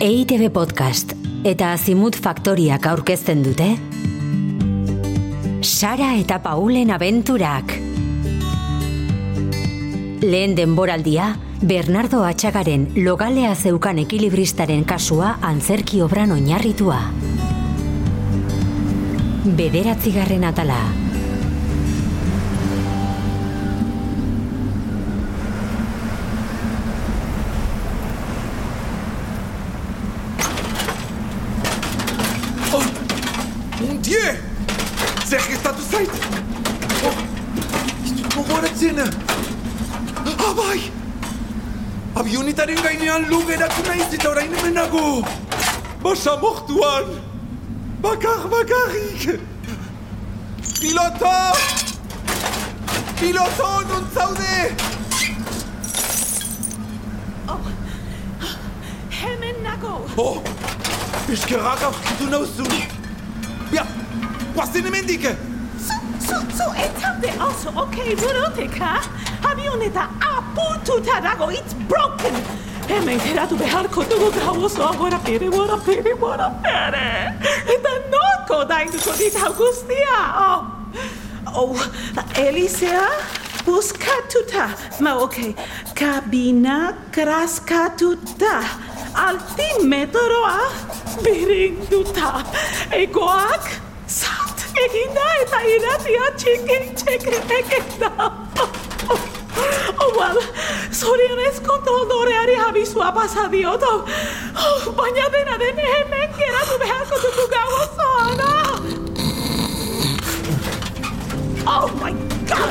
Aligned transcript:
EITB 0.00 0.48
Podcast 0.48 1.10
eta 1.44 1.74
Azimut 1.74 2.16
Faktoriak 2.16 2.86
aurkezten 2.88 3.42
dute 3.44 3.66
Sara 5.60 6.14
eta 6.16 6.38
Paulen 6.40 6.88
abenturak 6.94 7.74
Lehen 10.24 10.56
denboraldia, 10.56 11.34
Bernardo 11.60 12.22
Atxagaren 12.24 12.88
logalea 12.96 13.52
zeukan 13.52 14.00
ekilibristaren 14.06 14.88
kasua 14.88 15.34
antzerki 15.44 16.00
obran 16.00 16.32
oinarritua. 16.32 17.02
Bederatzigarren 19.60 20.48
atala. 20.48 20.80
Gogoratzen. 38.90 39.14
Ah, 40.38 40.54
bai! 40.54 40.80
Avionitaren 42.14 42.82
gainean 42.82 43.28
lu 43.28 43.42
geratu 43.46 43.82
naiz 43.86 44.12
eta 44.14 44.30
orain 44.30 44.52
hemen 44.52 44.74
nago. 44.74 45.22
Basa 46.02 46.36
mortuan. 46.36 47.04
Bakar, 48.02 48.48
bakarrik. 48.50 49.40
Piloto! 50.80 51.34
Piloto, 53.20 53.68
non 53.88 54.06
zaude! 54.14 54.74
Hemen 59.10 59.62
nago! 59.62 60.06
Oh, 60.16 60.42
eskerrak 61.28 61.82
aurkitu 61.82 62.30
nauzun. 62.30 62.72
Bia, 63.70 63.86
guazen 64.54 64.84
hemendik! 64.84 65.28
Zu, 65.28 65.49
entambe 66.74 67.30
also 67.40 67.70
okay 67.76 68.14
burutika. 68.14 69.00
Avioneta 69.42 70.08
apututarrago, 70.20 71.50
it's 71.52 71.74
broken. 71.88 72.34
E 72.88 73.00
me 73.04 73.14
interato 73.14 73.56
beharko 73.56 74.04
tugu 74.04 74.30
gawoso 74.32 74.82
agora 74.84 75.18
pere, 75.18 75.46
agora 75.46 75.76
pere, 75.78 76.12
agora 76.12 76.50
pere. 76.62 77.34
Eta 77.66 77.92
noko 78.10 78.64
da 78.64 78.82
indukodita 78.82 79.50
guztia. 79.56 80.20
Oh, 80.36 80.66
oh, 81.54 81.76
Elisea, 82.36 83.08
busca 83.64 84.22
tuta. 84.28 84.74
Ma 85.00 85.16
okay, 85.22 85.54
cabina 85.94 86.94
kraska 87.10 87.90
tuta. 87.96 88.62
Altimetro 89.14 90.44
a 90.46 90.70
birinduta. 91.22 92.44
Egoak. 92.90 93.89
Zat 94.80 94.88
eginda 94.88 95.20
eta 95.42 95.58
iratia 95.66 96.24
txiki 96.36 96.76
txiki 96.96 97.34
eginda. 97.58 98.10
Oh, 100.00 100.12
well, 100.16 100.38
zorionez 100.92 101.60
kontroldoreari 101.66 102.56
abizua 102.68 103.12
pasa 103.14 103.48
diot. 103.48 103.82
Oh, 103.82 104.92
baina 104.96 105.28
dena 105.32 105.58
den 105.58 105.78
hemen 105.78 106.30
geratu 106.38 106.78
beharko 106.78 107.16
dugu 107.24 107.48
gau 107.50 107.70
osoan. 107.82 108.40
Oh 111.66 111.88
my 112.00 112.12
god! 112.48 112.70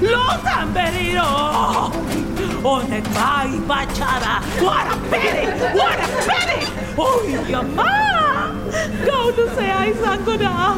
los 0.00 0.44
han 0.44 0.72
venido. 0.74 1.92
Onegai 2.62 3.60
Bachara, 3.66 4.42
what 4.60 4.86
a 4.90 4.96
pity, 5.10 5.46
what 5.76 5.98
a 5.98 6.08
pity. 6.26 6.66
Uy, 6.96 7.38
mamá, 7.52 8.52
no, 9.06 9.30
no 9.30 9.44
seáis 9.54 9.96
angona. 10.04 10.76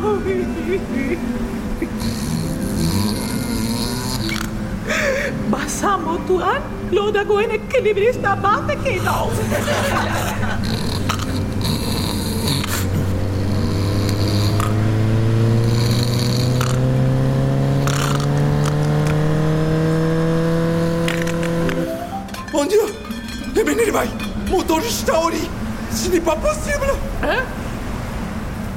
Basamo 5.50 6.18
tuan, 6.26 6.60
lo 6.90 7.10
da 7.10 7.24
goen 7.24 7.50
equilibrista 7.52 8.34
bate 8.34 8.76
que 8.76 9.00
no. 9.00 9.30
Bai! 24.50 24.58
Motorista 24.58 25.18
hori! 25.18 25.48
Ce 25.92 26.08
n'est 26.08 26.20
pas 26.20 26.36
possible! 26.36 26.92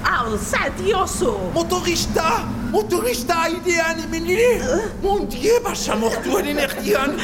Au, 0.06 0.38
zadioso! 0.38 1.52
Motorista! 1.54 2.46
Motorista 2.72 3.34
aidean 3.46 4.00
hemen 4.04 4.30
ere! 4.30 4.92
Mon 5.02 5.28
Dieu, 5.28 5.60
basa 5.64 5.96
mortuaren 5.96 6.58
erdian! 6.58 7.18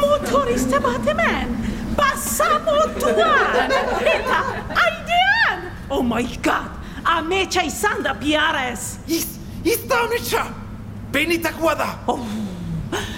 Motorista 0.00 0.80
bat 0.80 1.06
hemen! 1.06 1.56
Basamotuan! 1.96 3.70
Eta 4.00 4.40
aidean! 4.84 5.68
Oh 5.90 6.02
my 6.02 6.24
god! 6.42 6.70
Ametsa 7.04 7.62
izan 7.62 8.02
da 8.02 8.14
biarez! 8.14 8.96
Iz, 9.06 9.26
iz 9.64 9.84
da 9.88 10.04
ametsa! 10.06 10.46
Benetakoa 11.12 11.74
da! 11.74 11.88
Oh, 12.06 12.20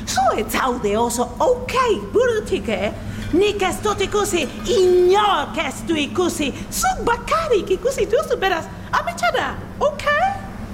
zu 0.07 0.39
ez 0.39 0.47
zaude 0.53 0.99
oso 0.99 1.29
okei 1.39 2.01
burutik, 2.13 2.69
eh? 2.69 2.93
Nik 3.35 3.63
ez 3.63 3.81
dut 3.83 4.01
ikusi, 4.01 4.45
inork 4.71 5.57
ez 5.59 5.81
du 5.89 5.97
ikusi, 5.99 6.53
zuk 6.71 7.01
bakarrik 7.07 7.71
ikusi 7.75 8.07
duzu, 8.07 8.37
beraz, 8.39 8.65
ametsa 8.95 9.31
da, 9.35 9.49
okei? 9.83 10.29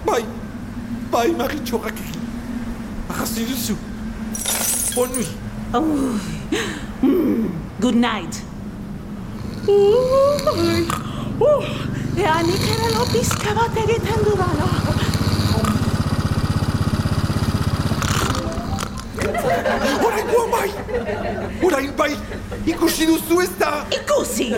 Bai, 0.04 0.20
bai, 1.12 1.28
maritxorrak 1.38 1.96
egin. 2.04 2.26
Arrazi 3.08 3.46
duzu. 3.48 3.76
Bon 4.94 5.08
nuit. 5.14 5.32
Oh, 5.72 5.80
mm, 7.02 7.48
good 7.80 7.94
night. 7.94 8.42
Uh, 9.68 10.84
uh, 11.40 11.64
ea 12.18 12.42
nik 12.42 12.68
ere 12.74 12.92
lo 12.96 13.06
pizka 13.12 13.54
bat 13.54 13.80
egiten 13.86 14.24
dudala. 14.26 14.68
Orain 20.04 20.26
guan 20.34 20.50
bai! 20.50 20.70
Orain 21.62 21.92
bai! 21.96 22.12
Ikusi 22.66 23.06
duzu 23.06 23.40
ez 23.42 23.50
da! 23.58 23.84
Ikusi, 23.90 24.50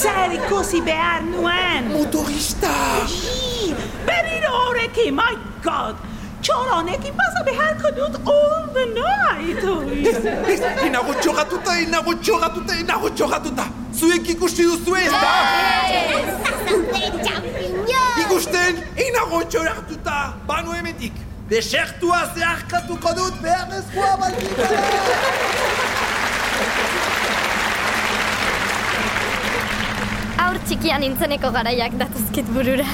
zer 0.00 0.32
ikusi 0.34 0.80
behar 0.86 1.22
nuen. 1.22 1.84
Motorista! 1.92 2.72
Ih, 3.06 3.74
Berriro 4.06 4.50
horrekin, 4.50 5.14
my 5.14 5.36
god! 5.62 5.94
Txoro 6.42 6.80
honekin 6.80 7.14
pasa 7.14 7.44
beharko 7.46 7.92
dut 7.96 8.18
all 8.26 8.66
the 8.74 8.86
night! 8.96 9.62
Ez, 10.10 10.18
ez, 10.54 10.60
enago 10.88 11.14
txogatuta, 11.22 11.76
enago 11.84 12.16
txogatuta, 12.18 12.80
enago 12.82 13.10
txogatuta! 13.14 13.68
Zuek 13.94 14.28
ikusi 14.34 14.66
duzu 14.66 14.96
ez 14.98 15.12
da! 15.14 15.34
Ikusten, 18.24 18.82
enago 19.06 19.44
txogatuta! 19.46 20.18
Banu 20.50 20.74
hemendik! 20.74 21.14
Desertua 21.50 22.24
zeharkatuko 22.34 23.14
dut 23.20 23.38
beharrezkoa 23.42 24.16
baldin! 24.18 26.05
Aur 30.46 30.58
txikian 30.62 31.00
nintzeneko 31.02 31.48
garaiak 31.54 31.94
datuzkit 31.98 32.46
burura. 32.54 32.84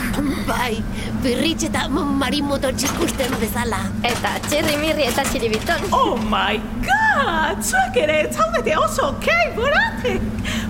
Bai, 0.49 0.79
birritx 1.25 1.67
eta 1.69 1.83
marimoto 1.93 2.71
txikusten 2.73 3.35
bezala. 3.43 3.81
Eta 4.09 4.31
txirri 4.47 4.79
mirri 4.81 5.05
eta 5.11 5.25
txiribiton. 5.29 5.85
Oh 5.99 6.17
my 6.33 6.57
god! 6.87 7.61
Zuek 7.69 7.99
ere 8.07 8.17
zaudete 8.33 8.77
oso 8.81 9.11
okei 9.11 9.51
buratik! 9.59 10.25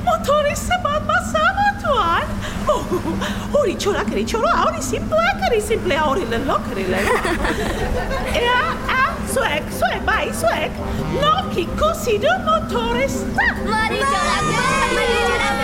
Motorista 0.08 0.80
bat 0.82 1.06
basamatuan! 1.06 2.34
Oh, 2.72 2.82
hori 3.54 3.76
txorak 3.78 4.10
ere 4.16 4.26
txoroa, 4.26 4.66
hori 4.66 4.82
simpleak 4.82 5.46
ere 5.50 5.62
simplea, 5.62 6.02
hori 6.10 6.26
lelok 6.34 6.66
ere 6.74 6.88
lelok. 6.96 7.30
Ea, 8.42 8.60
ea, 8.96 9.06
zuek, 9.30 9.70
zuek, 9.78 10.02
bai, 10.08 10.24
zuek, 10.42 10.82
nok 11.20 11.58
ikusi 11.66 12.18
du 12.26 12.34
motorista! 12.48 13.50
Eseri 13.92 15.61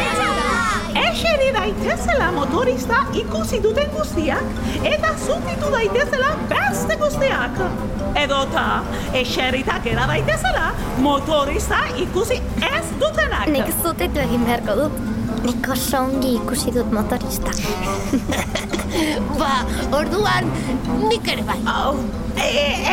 daitezela 1.69 2.31
motorista 2.33 2.97
ikusi 3.13 3.59
duten 3.63 3.91
guztiak 3.93 4.85
eta 4.89 5.11
zutitu 5.27 5.69
daitezela 5.73 6.31
beste 6.49 6.97
guztiak. 6.97 7.61
Edota, 8.17 8.65
eserita 9.13 9.77
gera 9.85 10.07
daitezela 10.09 10.71
motorista 11.05 11.83
ikusi 12.01 12.41
ez 12.71 12.87
dutenak. 13.01 13.51
Nik 13.53 13.69
zutitu 13.83 14.23
egin 14.25 14.47
beharko 14.49 14.79
dut. 14.81 15.03
Nik 15.45 15.69
oso 15.73 16.01
ongi 16.07 16.35
ikusi 16.39 16.73
dut 16.73 16.89
motorista. 16.93 17.53
Ba, 19.39 19.53
orduan, 19.99 20.49
nik 21.05 21.29
ere 21.29 21.45
bai. 21.47 21.59
Oh, 21.69 22.01
e, 22.41 22.49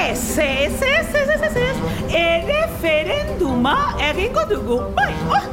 ez, 0.09 0.37
ez, 0.37 0.83
ez, 0.83 1.15
ez, 1.15 1.29
ez, 1.37 1.47
ez, 1.47 1.55
ez, 1.63 2.11
erreferenduma 2.25 3.77
egingo 4.11 4.43
dugu. 4.51 4.81
Bai, 4.99 5.13
oh, 5.31 5.47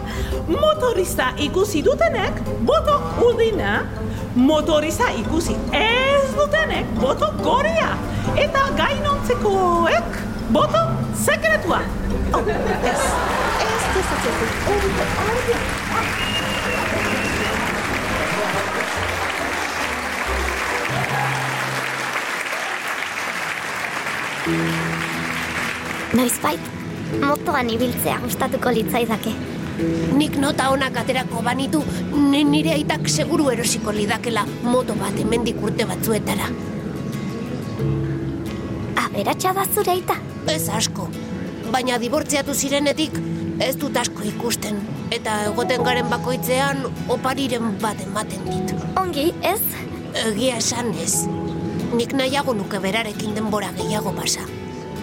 motorista 0.49 1.33
ikusi 1.39 1.83
dutenek, 1.83 2.41
boto 2.67 3.01
urdina, 3.27 3.87
motorista 4.35 5.05
ikusi 5.19 5.57
ez 5.73 6.35
dutenek, 6.37 6.87
boto 7.01 7.33
goria. 7.43 7.97
Eta 8.37 8.61
gainontzekoek, 8.77 10.19
boto 10.51 10.83
sekretua. 11.25 11.81
Oh, 12.33 12.41
ez, 12.41 12.57
ez, 12.57 13.01
ez, 13.63 13.83
ez, 14.03 14.27
ez. 14.27 15.83
Noizbait, 26.13 26.61
motoan 27.21 27.71
ibiltzea 27.71 28.19
gustatuko 28.25 28.73
litzaidake. 28.75 29.62
Nik 30.17 30.37
nota 30.39 30.69
onak 30.71 30.97
aterako 30.97 31.43
banitu, 31.43 31.83
ni- 32.31 32.45
nire 32.45 32.73
aitak 32.77 33.09
seguru 33.09 33.51
erosiko 33.51 33.93
lidakela 33.93 34.45
moto 34.63 34.95
bat 34.95 35.17
hemendik 35.19 35.63
urte 35.63 35.85
batzuetara. 35.89 36.49
Aberatsa 38.97 39.53
da 39.57 39.65
zure 39.75 39.93
aita. 39.93 40.17
Ez 40.49 40.69
asko, 40.69 41.09
baina 41.73 41.99
dibortziatu 41.99 42.55
zirenetik 42.55 43.13
ez 43.61 43.75
dut 43.79 43.97
asko 43.97 44.25
ikusten. 44.27 44.81
Eta 45.13 45.43
egoten 45.51 45.85
garen 45.85 46.09
bakoitzean 46.11 46.85
opariren 47.09 47.77
bat 47.83 48.01
ematen 48.01 48.45
dit. 48.49 48.75
Ongi, 48.99 49.33
ez? 49.43 49.61
Egia 50.27 50.57
esan 50.57 50.93
ez. 51.03 51.27
Nik 51.93 52.13
nahiago 52.17 52.55
nuke 52.57 52.81
berarekin 52.81 53.35
denbora 53.37 53.71
gehiago 53.77 54.13
pasa. 54.17 54.41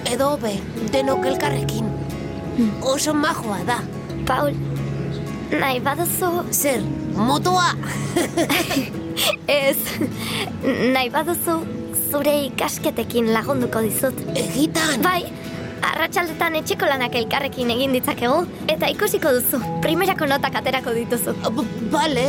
Edo 0.10 0.36
be, 0.42 0.56
denok 0.92 1.26
elkarrekin. 1.26 1.86
Oso 2.82 3.14
majoa 3.14 3.62
da. 3.68 3.80
Paul, 4.30 4.54
nahi 5.58 5.80
baduzu... 5.82 6.28
Zer, 6.54 6.84
motoa? 7.18 7.72
Ez, 9.50 9.80
nahi 10.94 11.10
baduzu 11.10 11.56
zure 12.12 12.36
ikasketekin 12.52 13.32
lagunduko 13.34 13.82
dizut. 13.82 14.22
Egitan? 14.38 15.02
Bai, 15.02 15.24
arratsaldetan 15.90 16.60
etxeko 16.62 16.94
lanak 16.94 17.18
elkarrekin 17.18 17.74
egin 17.74 17.98
ditzakegu, 17.98 18.44
eta 18.70 18.94
ikusiko 18.94 19.34
duzu, 19.40 19.64
primerako 19.82 20.30
notak 20.30 20.62
aterako 20.62 20.94
dituzu. 21.00 21.34
B 21.50 21.66
bale, 21.90 22.28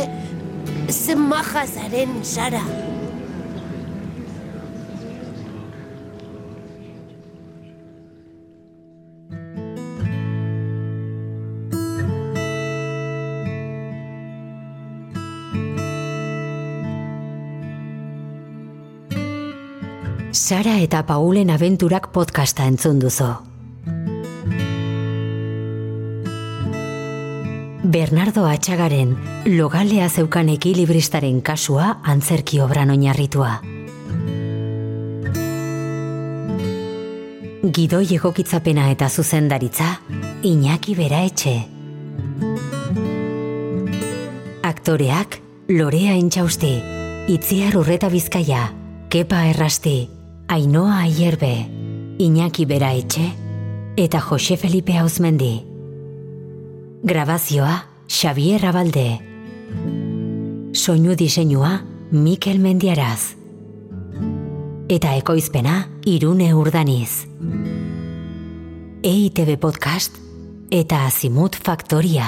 zen 0.89 1.21
maja 1.29 1.67
zaren, 1.69 2.23
Sara. 2.25 2.65
Sara 20.41 20.79
eta 20.81 21.03
Paulen 21.05 21.51
abenturak 21.53 22.07
podcasta 22.09 22.65
entzun 22.65 22.97
duzu. 22.97 23.27
Bernardo 27.85 28.47
Atxagaren 28.49 29.11
logalea 29.45 30.07
zeukan 30.09 30.47
ekilibristaren 30.49 31.43
kasua 31.45 31.99
antzerki 32.01 32.57
obran 32.65 32.89
oinarritua. 32.89 33.51
Gidoi 37.77 38.07
egokitzapena 38.17 38.87
eta 38.95 39.09
zuzendaritza, 39.09 39.91
Iñaki 40.41 40.95
Bera 40.97 41.19
Etxe. 41.27 41.53
Aktoreak, 44.71 45.37
Lorea 45.69 46.17
Intxausti, 46.17 46.73
Itziar 47.29 47.77
Urreta 47.77 48.09
Bizkaia, 48.09 48.71
Kepa 49.13 49.43
Errasti, 49.51 50.09
Ainoa 50.51 50.97
Aierbe, 51.03 51.65
Iñaki 52.17 52.65
Bera 52.65 52.93
Etxe, 52.93 53.23
eta 53.95 54.19
Jose 54.19 54.57
Felipe 54.57 54.97
Hauzmendi. 54.97 55.63
Grabazioa, 57.03 57.85
Xavier 58.05 58.65
Abalde. 58.65 59.21
Soinu 60.73 61.15
diseinua, 61.15 61.85
Mikel 62.11 62.59
Mendiaraz. 62.59 63.37
Eta 64.89 65.15
ekoizpena, 65.15 65.87
Irune 66.03 66.53
Urdaniz. 66.53 67.29
EITB 69.03 69.55
Podcast 69.55 70.19
eta 70.69 71.05
Azimut 71.05 71.55
Faktoria. 71.55 72.27